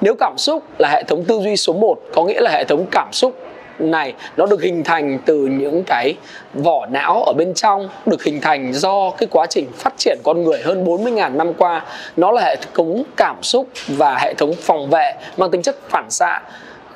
Nếu 0.00 0.14
cảm 0.14 0.38
xúc 0.38 0.62
là 0.78 0.88
hệ 0.88 1.02
thống 1.02 1.24
tư 1.24 1.40
duy 1.40 1.56
số 1.56 1.72
1 1.72 1.98
có 2.14 2.24
nghĩa 2.24 2.40
là 2.40 2.50
hệ 2.50 2.64
thống 2.64 2.86
cảm 2.90 3.08
xúc 3.12 3.34
này 3.78 4.14
nó 4.36 4.46
được 4.46 4.62
hình 4.62 4.84
thành 4.84 5.18
từ 5.26 5.36
những 5.36 5.84
cái 5.86 6.16
vỏ 6.54 6.86
não 6.86 7.22
ở 7.22 7.32
bên 7.32 7.54
trong, 7.54 7.88
được 8.06 8.24
hình 8.24 8.40
thành 8.40 8.72
do 8.72 9.10
cái 9.10 9.28
quá 9.30 9.46
trình 9.46 9.66
phát 9.76 9.94
triển 9.98 10.18
con 10.24 10.44
người 10.44 10.62
hơn 10.64 10.84
40.000 10.84 11.36
năm 11.36 11.54
qua. 11.54 11.84
Nó 12.16 12.32
là 12.32 12.42
hệ 12.42 12.56
thống 12.74 13.02
cảm 13.16 13.42
xúc 13.42 13.68
và 13.88 14.18
hệ 14.18 14.34
thống 14.34 14.52
phòng 14.60 14.90
vệ, 14.90 15.12
mang 15.36 15.50
tính 15.50 15.62
chất 15.62 15.76
phản 15.88 16.10
xạ 16.10 16.42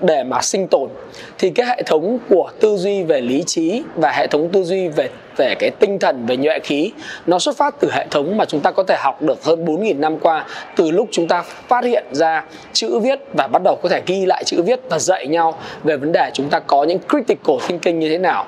để 0.00 0.24
mà 0.24 0.42
sinh 0.42 0.68
tồn, 0.68 0.90
thì 1.38 1.50
cái 1.50 1.66
hệ 1.66 1.82
thống 1.86 2.18
của 2.28 2.50
tư 2.60 2.76
duy 2.76 3.02
về 3.02 3.20
lý 3.20 3.42
trí 3.46 3.82
và 3.94 4.12
hệ 4.12 4.26
thống 4.26 4.48
tư 4.52 4.62
duy 4.62 4.88
về 4.88 5.08
về 5.36 5.54
cái 5.58 5.70
tinh 5.70 5.98
thần, 5.98 6.26
về 6.26 6.36
nhuệ 6.36 6.58
khí, 6.58 6.92
nó 7.26 7.38
xuất 7.38 7.56
phát 7.56 7.74
từ 7.80 7.90
hệ 7.92 8.06
thống 8.10 8.36
mà 8.36 8.44
chúng 8.44 8.60
ta 8.60 8.70
có 8.70 8.82
thể 8.82 8.96
học 8.98 9.22
được 9.22 9.44
hơn 9.44 9.64
4.000 9.64 10.00
năm 10.00 10.18
qua, 10.18 10.46
từ 10.76 10.90
lúc 10.90 11.08
chúng 11.10 11.28
ta 11.28 11.42
phát 11.42 11.84
hiện 11.84 12.04
ra 12.12 12.44
chữ 12.72 12.98
viết 12.98 13.20
và 13.32 13.46
bắt 13.46 13.62
đầu 13.64 13.78
có 13.82 13.88
thể 13.88 14.02
ghi 14.06 14.26
lại 14.26 14.44
chữ 14.44 14.62
viết 14.62 14.80
và 14.90 14.98
dạy 14.98 15.26
nhau 15.26 15.54
về 15.84 15.96
vấn 15.96 16.12
đề 16.12 16.30
chúng 16.34 16.48
ta 16.48 16.58
có 16.58 16.84
những 16.84 16.98
critical 17.10 17.56
thinking 17.68 17.98
như 17.98 18.08
thế 18.08 18.18
nào. 18.18 18.46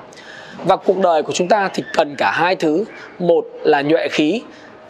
Và 0.65 0.75
cuộc 0.75 0.97
đời 0.97 1.23
của 1.23 1.33
chúng 1.33 1.47
ta 1.47 1.69
thì 1.73 1.83
cần 1.93 2.15
cả 2.17 2.31
hai 2.31 2.55
thứ, 2.55 2.85
một 3.19 3.45
là 3.61 3.81
nhuệ 3.81 4.07
khí, 4.07 4.41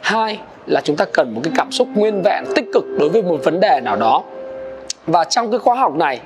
hai 0.02 0.40
là 0.66 0.82
chúng 0.84 0.96
ta 0.96 1.06
cần 1.14 1.34
một 1.36 1.42
cái 1.44 1.54
cảm 1.58 1.72
xúc 1.72 1.88
nguyên 1.96 2.22
vẹn, 2.26 2.44
tích 2.56 2.66
cực 2.74 2.84
đối 3.00 3.10
với 3.10 3.22
một 3.22 3.40
vấn 3.44 3.60
đề 3.60 3.80
nào 3.84 3.96
đó 3.96 4.24
và 5.08 5.24
trong 5.24 5.52
cái 5.52 5.60
khóa 5.60 5.76
học 5.76 5.96
này, 5.96 6.20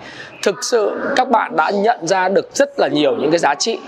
thực 0.44 0.64
sự 0.64 1.00
các 1.16 1.30
bạn 1.30 1.56
đã 1.56 1.70
nhận 1.70 2.08
ra 2.08 2.30
được 2.30 2.50
rất 2.54 2.80
là 2.80 2.88
nhiều 2.88 3.16
những 3.16 3.32
cái 3.32 3.40
giá 3.40 3.56
trị 3.56 3.80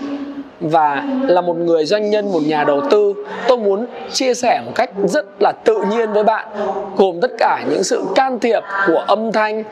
và 0.60 1.04
là 1.28 1.40
một 1.40 1.56
người 1.56 1.84
doanh 1.84 2.10
nhân 2.10 2.32
một 2.32 2.40
nhà 2.46 2.64
đầu 2.64 2.82
tư 2.90 3.14
tôi 3.48 3.58
muốn 3.58 3.86
chia 4.12 4.34
sẻ 4.34 4.62
một 4.66 4.72
cách 4.74 4.90
rất 5.04 5.26
là 5.40 5.52
tự 5.64 5.82
nhiên 5.90 6.12
với 6.12 6.24
bạn 6.24 6.48
gồm 6.96 7.20
tất 7.20 7.30
cả 7.38 7.64
những 7.70 7.84
sự 7.84 8.04
can 8.14 8.38
thiệp 8.40 8.62
của 8.86 9.04
âm 9.06 9.32
thanh 9.32 9.64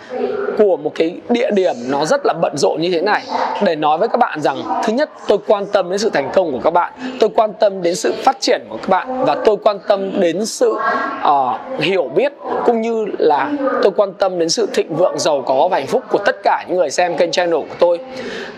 của 0.59 0.77
một 0.77 0.93
cái 0.95 1.21
địa 1.29 1.51
điểm 1.51 1.75
nó 1.89 2.05
rất 2.05 2.21
là 2.25 2.35
bận 2.43 2.53
rộn 2.57 2.81
như 2.81 2.91
thế 2.93 3.03
này. 3.03 3.23
Để 3.65 3.77
nói 3.77 3.99
với 3.99 4.09
các 4.09 4.19
bạn 4.19 4.41
rằng 4.41 4.57
thứ 4.85 4.93
nhất 4.93 5.11
tôi 5.29 5.39
quan 5.47 5.67
tâm 5.67 5.91
đến 5.91 5.99
sự 5.99 6.11
thành 6.11 6.31
công 6.35 6.53
của 6.53 6.61
các 6.65 6.71
bạn 6.71 6.93
tôi 7.21 7.31
quan 7.37 7.53
tâm 7.53 7.83
đến 7.83 7.95
sự 7.95 8.15
phát 8.25 8.41
triển 8.41 8.63
của 8.69 8.77
các 8.77 8.89
bạn 8.89 9.25
và 9.25 9.37
tôi 9.45 9.57
quan 9.65 9.79
tâm 9.89 10.21
đến 10.21 10.47
sự 10.47 10.75
uh, 11.29 11.81
hiểu 11.81 12.11
biết 12.15 12.33
cũng 12.65 12.81
như 12.81 13.07
là 13.19 13.51
tôi 13.83 13.93
quan 13.97 14.13
tâm 14.13 14.39
đến 14.39 14.49
sự 14.49 14.69
thịnh 14.75 14.97
vượng 14.97 15.19
giàu 15.19 15.43
có 15.47 15.69
và 15.71 15.77
hạnh 15.77 15.87
phúc 15.87 16.03
của 16.11 16.19
tất 16.19 16.37
cả 16.45 16.65
những 16.69 16.77
người 16.77 16.91
xem 16.91 17.17
kênh 17.17 17.31
channel 17.31 17.61
của 17.61 17.77
tôi 17.79 17.99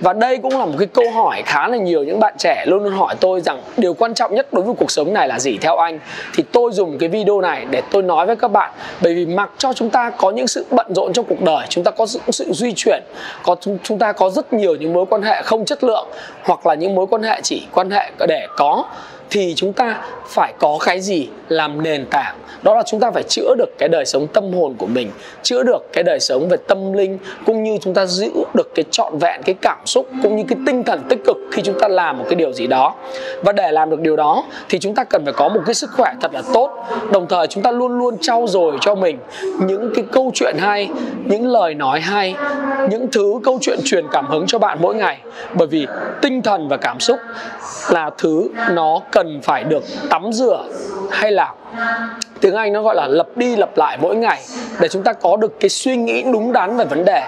và 0.01 0.13
đây 0.13 0.39
cũng 0.39 0.59
là 0.59 0.65
một 0.65 0.75
cái 0.79 0.87
câu 0.87 1.11
hỏi 1.11 1.43
khá 1.47 1.69
là 1.69 1.77
nhiều 1.77 2.05
những 2.05 2.21
bạn 2.21 2.35
trẻ 2.39 2.65
luôn 2.67 2.85
luôn 2.85 2.93
hỏi 2.93 3.15
tôi 3.21 3.41
rằng 3.41 3.63
điều 3.77 3.95
quan 3.95 4.15
trọng 4.15 4.35
nhất 4.35 4.53
đối 4.53 4.65
với 4.65 4.75
cuộc 4.79 4.91
sống 4.91 5.15
này 5.15 5.29
là 5.29 5.39
gì 5.39 5.59
theo 5.61 5.77
anh? 5.77 5.99
Thì 6.35 6.45
tôi 6.53 6.73
dùng 6.73 6.99
cái 6.99 7.09
video 7.09 7.41
này 7.41 7.67
để 7.71 7.83
tôi 7.91 8.03
nói 8.03 8.27
với 8.27 8.37
các 8.37 8.49
bạn 8.49 8.71
bởi 9.01 9.15
vì 9.15 9.27
mặc 9.27 9.51
cho 9.59 9.73
chúng 9.73 9.91
ta 9.91 10.11
có 10.11 10.31
những 10.31 10.47
sự 10.47 10.67
bận 10.71 10.95
rộn 10.95 11.13
trong 11.13 11.25
cuộc 11.29 11.41
đời 11.41 11.67
chúng 11.69 11.85
ta 11.85 11.91
có 11.91 12.07
sự, 12.07 12.21
sự 12.31 12.53
di 12.53 12.73
chuyển 12.77 13.03
có 13.43 13.57
chúng 13.83 13.99
ta 13.99 14.13
có 14.13 14.31
rất 14.31 14.53
nhiều 14.53 14.77
những 14.77 14.93
mối 14.93 15.07
quan 15.07 15.23
hệ 15.23 15.43
không 15.43 15.65
chất 15.65 15.85
lượng 15.85 16.09
hoặc 16.43 16.67
là 16.67 16.75
những 16.75 16.95
mối 16.95 17.07
quan 17.07 17.23
hệ 17.23 17.41
chỉ 17.43 17.67
quan 17.73 17.91
hệ 17.91 18.11
để 18.29 18.47
có 18.57 18.85
thì 19.31 19.55
chúng 19.57 19.73
ta 19.73 20.03
phải 20.27 20.53
có 20.59 20.79
cái 20.85 21.01
gì 21.01 21.29
làm 21.49 21.83
nền 21.83 22.07
tảng? 22.11 22.37
Đó 22.63 22.75
là 22.75 22.83
chúng 22.87 23.01
ta 23.01 23.11
phải 23.11 23.23
chữa 23.23 23.55
được 23.59 23.79
cái 23.79 23.89
đời 23.89 24.05
sống 24.07 24.27
tâm 24.27 24.53
hồn 24.53 24.75
của 24.79 24.87
mình, 24.87 25.11
chữa 25.43 25.63
được 25.63 25.93
cái 25.93 26.05
đời 26.05 26.21
sống 26.21 26.49
về 26.49 26.57
tâm 26.57 26.93
linh, 26.93 27.19
cũng 27.47 27.63
như 27.63 27.79
chúng 27.83 27.95
ta 27.95 28.07
giữ 28.07 28.31
được 28.55 28.75
cái 28.75 28.85
trọn 28.91 29.19
vẹn 29.19 29.43
cái 29.43 29.55
cảm 29.63 29.79
xúc, 29.85 30.09
cũng 30.23 30.37
như 30.37 30.45
cái 30.49 30.59
tinh 30.67 30.85
thần 30.85 31.03
tích 31.09 31.19
cực 31.27 31.37
khi 31.53 31.63
chúng 31.63 31.81
ta 31.81 31.89
làm 31.89 32.19
một 32.19 32.25
cái 32.29 32.35
điều 32.35 32.53
gì 32.53 32.67
đó. 32.67 32.95
Và 33.45 33.53
để 33.53 33.73
làm 33.73 33.91
được 33.91 34.01
điều 34.01 34.17
đó 34.17 34.45
thì 34.69 34.79
chúng 34.79 34.95
ta 34.95 35.05
cần 35.05 35.25
phải 35.25 35.33
có 35.33 35.49
một 35.49 35.61
cái 35.67 35.75
sức 35.75 35.91
khỏe 35.97 36.13
thật 36.21 36.35
là 36.35 36.43
tốt. 36.55 36.71
Đồng 37.13 37.27
thời 37.29 37.47
chúng 37.47 37.63
ta 37.63 37.71
luôn 37.71 37.99
luôn 37.99 38.19
trau 38.19 38.47
dồi 38.49 38.77
cho 38.81 38.95
mình 38.95 39.19
những 39.67 39.93
cái 39.95 40.05
câu 40.13 40.31
chuyện 40.35 40.57
hay, 40.59 40.89
những 41.25 41.47
lời 41.47 41.75
nói 41.75 42.01
hay, 42.01 42.35
những 42.91 43.07
thứ 43.13 43.41
câu 43.45 43.59
chuyện 43.61 43.79
truyền 43.85 44.07
cảm 44.13 44.27
hứng 44.27 44.47
cho 44.47 44.59
bạn 44.59 44.79
mỗi 44.81 44.95
ngày. 44.95 45.19
Bởi 45.55 45.67
vì 45.67 45.87
tinh 46.23 46.43
thần 46.43 46.69
và 46.69 46.77
cảm 46.77 47.01
xúc 47.01 47.19
là 47.91 48.11
thứ 48.19 48.49
nó 48.73 49.01
cần 49.13 49.20
cần 49.23 49.41
phải 49.43 49.65
được 49.65 49.85
tắm 50.11 50.33
rửa 50.33 50.65
hay 51.11 51.33
là 51.33 51.55
tiếng 52.41 52.55
Anh 52.55 52.73
nó 52.73 52.83
gọi 52.83 52.95
là 52.95 53.07
lặp 53.07 53.27
đi 53.37 53.57
lặp 53.57 53.77
lại 53.77 53.99
mỗi 54.01 54.17
ngày 54.17 54.41
để 54.81 54.89
chúng 54.89 55.03
ta 55.03 55.13
có 55.13 55.37
được 55.37 55.61
cái 55.61 55.69
suy 55.69 55.97
nghĩ 55.97 56.23
đúng 56.23 56.53
đắn 56.53 56.77
về 56.77 56.85
vấn 56.85 57.05
đề 57.05 57.23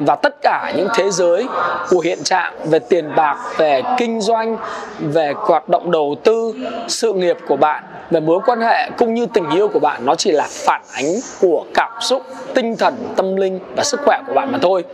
và 0.00 0.14
tất 0.14 0.36
cả 0.42 0.72
những 0.76 0.88
thế 0.94 1.10
giới 1.10 1.46
của 1.90 2.00
hiện 2.00 2.18
trạng 2.24 2.54
về 2.64 2.78
tiền 2.78 3.10
bạc, 3.16 3.36
về 3.56 3.82
kinh 3.98 4.20
doanh, 4.20 4.56
về 4.98 5.32
hoạt 5.36 5.68
động 5.68 5.90
đầu 5.90 6.16
tư, 6.24 6.54
sự 6.88 7.12
nghiệp 7.12 7.36
của 7.48 7.56
bạn, 7.56 7.84
về 8.10 8.20
mối 8.20 8.40
quan 8.46 8.60
hệ 8.60 8.90
cũng 8.98 9.14
như 9.14 9.26
tình 9.26 9.50
yêu 9.50 9.68
của 9.68 9.80
bạn 9.80 10.06
nó 10.06 10.14
chỉ 10.14 10.30
là 10.30 10.46
phản 10.50 10.82
ánh 10.92 11.06
của 11.40 11.64
cảm 11.74 11.92
xúc, 12.00 12.22
tinh 12.54 12.76
thần, 12.76 12.94
tâm 13.16 13.36
linh 13.36 13.58
và 13.76 13.84
sức 13.84 14.00
khỏe 14.04 14.20
của 14.26 14.34
bạn 14.34 14.52
mà 14.52 14.58
thôi. 14.62 14.84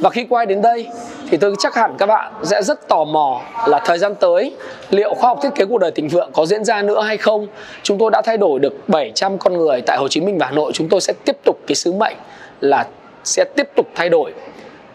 Và 0.00 0.10
khi 0.10 0.26
quay 0.30 0.46
đến 0.46 0.62
đây, 0.62 0.88
thì 1.30 1.36
tôi 1.36 1.54
chắc 1.58 1.74
hẳn 1.74 1.94
các 1.98 2.06
bạn 2.06 2.32
sẽ 2.42 2.62
rất 2.62 2.88
tò 2.88 3.04
mò 3.04 3.40
là 3.66 3.80
thời 3.84 3.98
gian 3.98 4.14
tới, 4.14 4.56
liệu 4.90 5.14
khoa 5.14 5.28
học 5.28 5.38
thiết 5.42 5.50
kế 5.54 5.64
cuộc 5.64 5.78
đời 5.78 5.90
thịnh 5.90 6.08
vượng 6.08 6.30
có 6.32 6.46
diễn 6.46 6.64
ra 6.64 6.82
nữa 6.82 7.02
hay 7.02 7.16
không. 7.16 7.46
Chúng 7.82 7.98
tôi 7.98 8.10
đã 8.10 8.22
thay 8.22 8.36
đổi 8.36 8.60
được 8.60 8.88
700 8.88 9.38
con 9.38 9.56
người 9.56 9.80
tại 9.80 9.98
Hồ 9.98 10.08
Chí 10.08 10.20
Minh 10.20 10.38
và 10.38 10.46
Hà 10.46 10.52
Nội. 10.52 10.72
Chúng 10.74 10.88
tôi 10.88 11.00
sẽ 11.00 11.12
tiếp 11.24 11.36
tục 11.44 11.58
cái 11.66 11.74
sứ 11.74 11.92
mệnh 11.92 12.16
là 12.60 12.86
sẽ 13.24 13.44
tiếp 13.56 13.68
tục 13.76 13.86
thay 13.94 14.08
đổi 14.08 14.32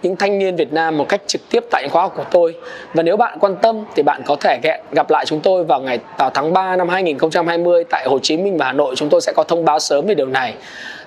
những 0.04 0.16
thanh 0.16 0.40
niên 0.40 0.56
Việt 0.56 0.74
Nam 0.74 0.98
một 0.98 1.10
cách 1.10 1.22
trực 1.28 1.42
tiếp 1.50 1.64
tại 1.72 1.88
khóa 1.92 2.02
học 2.02 2.14
của 2.18 2.26
tôi. 2.32 2.56
Và 2.94 3.04
nếu 3.04 3.18
bạn 3.18 3.38
quan 3.40 3.56
tâm 3.56 3.86
thì 3.96 4.04
bạn 4.04 4.22
có 4.26 4.36
thể 4.36 4.60
gặp 4.92 5.10
lại 5.10 5.26
chúng 5.26 5.40
tôi 5.40 5.64
vào 5.64 5.82
ngày, 5.82 6.00
vào 6.18 6.30
tháng 6.30 6.54
3 6.54 6.76
năm 6.76 6.90
2020 6.90 7.84
tại 7.90 8.06
Hồ 8.08 8.20
Chí 8.20 8.38
Minh 8.38 8.58
và 8.58 8.66
Hà 8.66 8.74
Nội. 8.74 8.96
Chúng 8.96 9.10
tôi 9.10 9.22
sẽ 9.22 9.34
có 9.36 9.44
thông 9.44 9.66
báo 9.66 9.80
sớm 9.80 10.06
về 10.06 10.16
điều 10.16 10.28
này. 10.28 10.54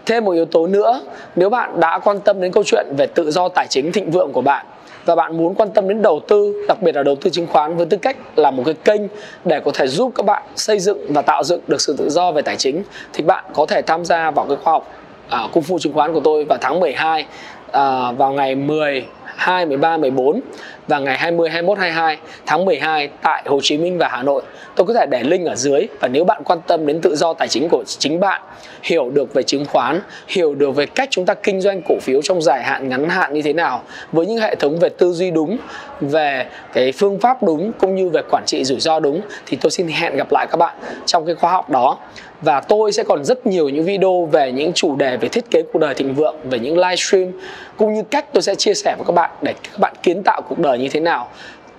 Thêm 0.06 0.24
một 0.24 0.32
yếu 0.32 0.44
tố 0.44 0.66
nữa, 0.66 1.00
nếu 1.36 1.50
bạn 1.50 1.80
đã 1.80 1.98
quan 1.98 2.20
tâm 2.20 2.40
đến 2.40 2.52
câu 2.52 2.64
chuyện 2.64 2.86
về 2.96 3.06
tự 3.06 3.30
do 3.30 3.48
tài 3.48 3.66
chính 3.66 3.92
thịnh 3.92 4.10
vượng 4.10 4.32
của 4.32 4.42
bạn 4.42 4.66
và 5.04 5.14
bạn 5.14 5.36
muốn 5.36 5.54
quan 5.54 5.70
tâm 5.70 5.88
đến 5.88 6.02
đầu 6.02 6.20
tư, 6.28 6.64
đặc 6.68 6.82
biệt 6.82 6.96
là 6.96 7.02
đầu 7.02 7.16
tư 7.16 7.30
chứng 7.30 7.46
khoán 7.46 7.76
với 7.76 7.86
tư 7.86 7.96
cách 7.96 8.16
là 8.36 8.50
một 8.50 8.62
cái 8.66 8.74
kênh 8.74 9.00
để 9.44 9.60
có 9.64 9.70
thể 9.74 9.86
giúp 9.86 10.12
các 10.14 10.26
bạn 10.26 10.42
xây 10.56 10.78
dựng 10.78 11.12
và 11.12 11.22
tạo 11.22 11.44
dựng 11.44 11.60
được 11.68 11.80
sự 11.80 11.94
tự 11.98 12.10
do 12.10 12.32
về 12.32 12.42
tài 12.42 12.56
chính 12.56 12.82
thì 13.12 13.24
bạn 13.24 13.44
có 13.54 13.66
thể 13.66 13.82
tham 13.82 14.04
gia 14.04 14.30
vào 14.30 14.46
cái 14.48 14.56
khoa 14.62 14.72
học 14.72 14.88
à, 15.28 15.40
cung 15.52 15.62
phu 15.62 15.78
chứng 15.78 15.92
khoán 15.92 16.12
của 16.12 16.20
tôi 16.20 16.44
vào 16.44 16.58
tháng 16.60 16.80
12 16.80 17.26
à, 17.72 18.12
vào 18.12 18.32
ngày 18.32 18.54
10 18.54 19.06
2, 19.24 19.66
13, 19.66 19.96
14 19.96 20.40
và 20.88 20.98
ngày 20.98 21.16
20, 21.18 21.50
21, 21.50 21.78
22 21.78 22.18
tháng 22.46 22.64
12 22.64 23.08
tại 23.22 23.42
Hồ 23.46 23.60
Chí 23.62 23.78
Minh 23.78 23.98
và 23.98 24.08
Hà 24.08 24.22
Nội. 24.22 24.42
Tôi 24.76 24.86
có 24.86 24.94
thể 24.94 25.06
để 25.10 25.22
link 25.22 25.46
ở 25.46 25.54
dưới 25.54 25.86
và 26.00 26.08
nếu 26.08 26.24
bạn 26.24 26.42
quan 26.44 26.58
tâm 26.66 26.86
đến 26.86 27.00
tự 27.00 27.16
do 27.16 27.32
tài 27.32 27.48
chính 27.48 27.68
của 27.68 27.84
chính 27.86 28.20
bạn, 28.20 28.42
hiểu 28.82 29.10
được 29.10 29.34
về 29.34 29.42
chứng 29.42 29.64
khoán, 29.64 30.00
hiểu 30.28 30.54
được 30.54 30.70
về 30.70 30.86
cách 30.86 31.08
chúng 31.10 31.26
ta 31.26 31.34
kinh 31.34 31.60
doanh 31.60 31.82
cổ 31.88 31.94
phiếu 32.00 32.22
trong 32.22 32.42
dài 32.42 32.62
hạn, 32.62 32.88
ngắn 32.88 33.08
hạn 33.08 33.34
như 33.34 33.42
thế 33.42 33.52
nào 33.52 33.82
với 34.12 34.26
những 34.26 34.38
hệ 34.38 34.54
thống 34.54 34.78
về 34.78 34.88
tư 34.88 35.12
duy 35.12 35.30
đúng, 35.30 35.58
về 36.00 36.46
cái 36.72 36.92
phương 36.92 37.20
pháp 37.20 37.42
đúng 37.42 37.72
cũng 37.72 37.94
như 37.94 38.08
về 38.08 38.22
quản 38.30 38.42
trị 38.46 38.64
rủi 38.64 38.80
ro 38.80 39.00
đúng 39.00 39.20
thì 39.46 39.56
tôi 39.60 39.70
xin 39.70 39.88
hẹn 39.88 40.16
gặp 40.16 40.32
lại 40.32 40.46
các 40.50 40.56
bạn 40.56 40.76
trong 41.06 41.26
cái 41.26 41.34
khóa 41.34 41.52
học 41.52 41.70
đó 41.70 41.98
và 42.40 42.60
tôi 42.60 42.92
sẽ 42.92 43.04
còn 43.04 43.24
rất 43.24 43.46
nhiều 43.46 43.68
những 43.68 43.84
video 43.84 44.28
về 44.32 44.52
những 44.52 44.72
chủ 44.72 44.96
đề 44.96 45.16
về 45.16 45.28
thiết 45.28 45.50
kế 45.50 45.62
cuộc 45.62 45.78
đời 45.78 45.94
thịnh 45.94 46.14
vượng 46.14 46.36
về 46.44 46.58
những 46.58 46.78
livestream 46.78 47.32
cũng 47.76 47.94
như 47.94 48.02
cách 48.02 48.32
tôi 48.32 48.42
sẽ 48.42 48.54
chia 48.54 48.74
sẻ 48.74 48.94
với 48.98 49.06
các 49.06 49.12
bạn 49.12 49.30
để 49.42 49.54
các 49.62 49.80
bạn 49.80 49.94
kiến 50.02 50.22
tạo 50.22 50.42
cuộc 50.48 50.58
đời 50.58 50.75
như 50.76 50.88
thế 50.88 51.00
nào 51.00 51.28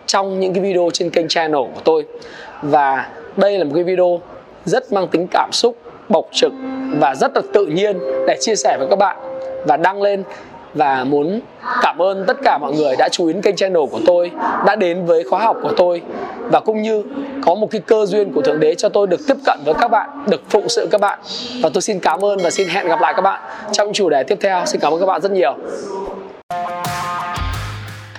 trong 0.06 0.40
những 0.40 0.54
cái 0.54 0.64
video 0.64 0.90
trên 0.94 1.10
kênh 1.10 1.28
channel 1.28 1.62
của 1.62 1.82
tôi. 1.84 2.06
Và 2.62 3.10
đây 3.38 3.58
là 3.58 3.64
một 3.64 3.72
cái 3.76 3.84
video 3.84 4.22
rất 4.66 4.94
mang 4.94 5.08
tính 5.08 5.28
cảm 5.32 5.50
xúc, 5.52 5.78
bộc 6.10 6.26
trực 6.32 6.52
và 7.00 7.16
rất 7.16 7.36
là 7.36 7.42
tự 7.54 7.66
nhiên 7.66 8.00
để 8.28 8.38
chia 8.40 8.56
sẻ 8.56 8.76
với 8.80 8.88
các 8.90 8.96
bạn 8.96 9.18
và 9.66 9.78
đăng 9.78 10.02
lên. 10.02 10.24
Và 10.74 11.04
muốn 11.04 11.40
cảm 11.82 12.02
ơn 12.02 12.26
tất 12.28 12.38
cả 12.44 12.58
mọi 12.62 12.74
người 12.74 12.96
đã 13.00 13.10
chú 13.12 13.28
ý 13.28 13.34
đến 13.34 13.42
kênh 13.42 13.56
channel 13.56 13.84
của 13.92 14.00
tôi, 14.06 14.32
đã 14.66 14.76
đến 14.76 15.06
với 15.06 15.24
khóa 15.24 15.40
học 15.40 15.58
của 15.62 15.72
tôi. 15.78 16.02
Và 16.52 16.60
cũng 16.60 16.82
như 16.82 17.04
có 17.46 17.56
một 17.56 17.72
cái 17.72 17.82
cơ 17.82 18.06
duyên 18.06 18.34
của 18.34 18.42
thượng 18.42 18.60
đế 18.60 18.76
cho 18.76 18.90
tôi 18.90 19.08
được 19.08 19.20
tiếp 19.28 19.38
cận 19.46 19.60
với 19.66 19.74
các 19.74 19.88
bạn, 19.88 20.10
được 20.28 20.42
phụng 20.50 20.70
sự 20.70 20.88
các 20.92 21.02
bạn. 21.02 21.20
Và 21.62 21.70
tôi 21.74 21.82
xin 21.82 22.00
cảm 22.00 22.26
ơn 22.26 22.40
và 22.44 22.50
xin 22.50 22.68
hẹn 22.68 22.88
gặp 22.88 23.02
lại 23.02 23.14
các 23.16 23.22
bạn 23.22 23.42
trong 23.72 23.94
chủ 23.94 24.10
đề 24.10 24.24
tiếp 24.24 24.38
theo. 24.42 24.66
Xin 24.66 24.82
cảm 24.82 24.94
ơn 24.94 25.00
các 25.00 25.06
bạn 25.06 25.22
rất 25.22 25.32
nhiều. 25.32 25.56